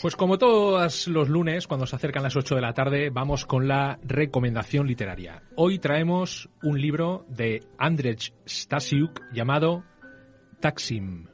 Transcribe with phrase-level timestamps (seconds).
[0.00, 3.68] Pues como todos los lunes, cuando se acercan las 8 de la tarde, vamos con
[3.68, 5.42] la recomendación literaria.
[5.54, 9.84] Hoy traemos un libro de Andrzej Stasiuk llamado
[10.60, 11.26] Taksim.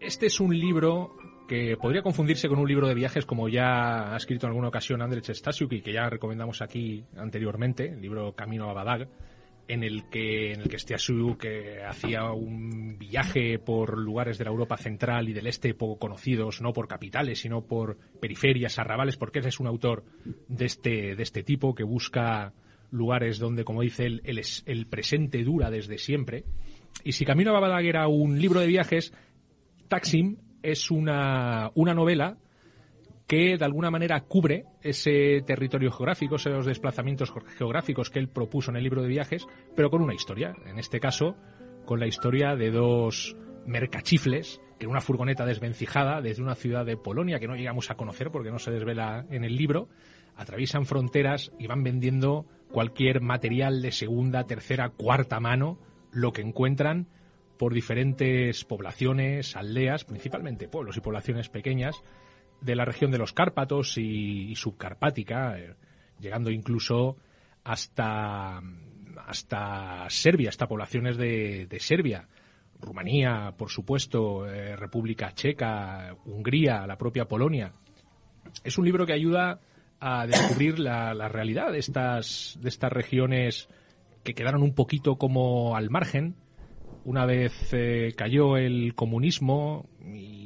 [0.00, 1.16] Este es un libro
[1.48, 5.00] que podría confundirse con un libro de viajes como ya ha escrito en alguna ocasión
[5.00, 9.08] Andrzej Stasiuk y que ya recomendamos aquí anteriormente, el libro Camino a Badag,
[9.72, 10.76] en el que en el que
[11.42, 16.60] eh, hacía un viaje por lugares de la Europa central y del este poco conocidos,
[16.60, 20.04] no por capitales, sino por periferias, arrabales, porque él es un autor
[20.48, 22.52] de este de este tipo que busca
[22.90, 26.44] lugares donde, como dice él, el, el presente dura desde siempre.
[27.04, 29.12] Y si Camino a Badag era un libro de viajes,
[29.86, 32.36] Taksim es una, una novela
[33.30, 38.76] que de alguna manera cubre ese territorio geográfico, esos desplazamientos geográficos que él propuso en
[38.76, 40.52] el libro de viajes, pero con una historia.
[40.66, 41.36] En este caso,
[41.84, 46.96] con la historia de dos mercachifles que en una furgoneta desvencijada desde una ciudad de
[46.96, 49.88] Polonia que no llegamos a conocer porque no se desvela en el libro,
[50.34, 55.78] atraviesan fronteras y van vendiendo cualquier material de segunda, tercera, cuarta mano,
[56.10, 57.06] lo que encuentran
[57.58, 62.02] por diferentes poblaciones, aldeas, principalmente pueblos y poblaciones pequeñas
[62.60, 65.74] de la región de los Cárpatos y, subcarpática, eh,
[66.18, 67.16] llegando incluso
[67.64, 68.60] hasta,
[69.26, 72.28] hasta Serbia, hasta poblaciones de, de Serbia,
[72.80, 77.72] Rumanía, por supuesto, eh, República Checa, Hungría, la propia Polonia.
[78.64, 79.60] Es un libro que ayuda
[80.00, 83.68] a descubrir la, la realidad de estas, de estas regiones
[84.24, 86.36] que quedaron un poquito como al margen,
[87.04, 90.39] una vez eh, cayó el comunismo y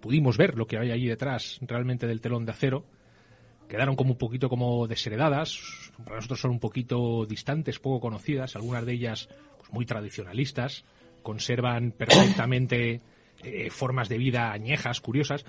[0.00, 2.84] pudimos ver lo que hay allí detrás realmente del telón de acero,
[3.68, 8.84] quedaron como un poquito como desheredadas, para nosotros son un poquito distantes, poco conocidas, algunas
[8.84, 9.28] de ellas
[9.58, 10.84] pues, muy tradicionalistas,
[11.22, 13.00] conservan perfectamente
[13.42, 15.44] eh, formas de vida añejas, curiosas,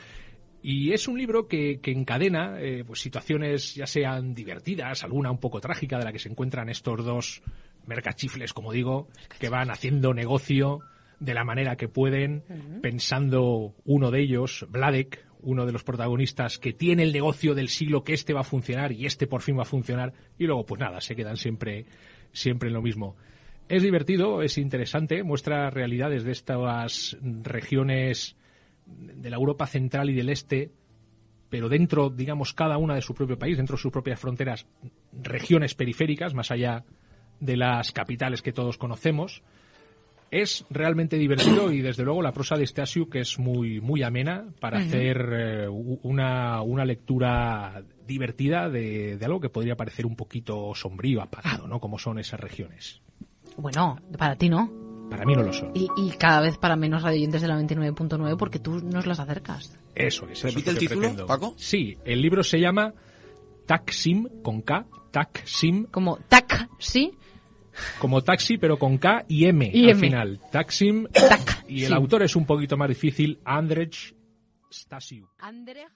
[0.63, 5.39] y es un libro que, que encadena eh, pues, situaciones ya sean divertidas, alguna un
[5.39, 7.41] poco trágica de la que se encuentran estos dos
[7.87, 9.07] mercachifles, como digo,
[9.39, 10.81] que van haciendo negocio
[11.21, 12.43] de la manera que pueden,
[12.81, 18.03] pensando uno de ellos, Vladek, uno de los protagonistas, que tiene el negocio del siglo
[18.03, 20.81] que este va a funcionar y este por fin va a funcionar, y luego pues
[20.81, 21.85] nada, se quedan siempre,
[22.31, 23.15] siempre en lo mismo.
[23.69, 28.35] Es divertido, es interesante, muestra realidades de estas regiones
[28.87, 30.71] de la Europa central y del este,
[31.49, 34.65] pero dentro, digamos, cada una de su propio país, dentro de sus propias fronteras,
[35.13, 36.83] regiones periféricas, más allá
[37.39, 39.43] de las capitales que todos conocemos.
[40.31, 44.45] Es realmente divertido y desde luego la prosa de Stasiu que es muy muy amena
[44.61, 50.73] para hacer eh, una, una lectura divertida de, de algo que podría parecer un poquito
[50.73, 51.81] sombrío, apagado, ¿no?
[51.81, 53.01] Como son esas regiones.
[53.57, 54.71] Bueno, para ti no.
[55.09, 55.71] Para mí no lo son.
[55.73, 59.77] Y, y cada vez para menos radioyentes de la 99.9 porque tú nos las acercas.
[59.93, 60.41] Eso es.
[60.41, 61.27] ¿Repite el título, pretendo.
[61.27, 61.53] Paco?
[61.57, 62.93] Sí, el libro se llama
[63.65, 67.11] Taksim, con K, Taksim, Como tac, ¿sí?
[67.99, 69.99] Como taxi, pero con K y M Y al M.
[69.99, 70.39] final.
[70.51, 74.15] Taksim, Tac, y el autor es un poquito más difícil, Andrzej
[74.71, 75.29] Stasiuk.
[75.39, 75.87] Andrej